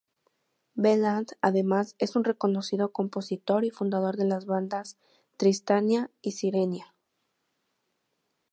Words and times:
Veland 0.73 1.27
además, 1.41 1.93
es 1.99 2.15
un 2.15 2.23
reconocido 2.23 2.91
compositor 2.91 3.63
y 3.65 3.69
fundador 3.69 4.17
de 4.17 4.25
las 4.25 4.47
bandas 4.47 4.97
Tristania 5.37 6.09
y 6.23 6.31
Sirenia. 6.31 6.95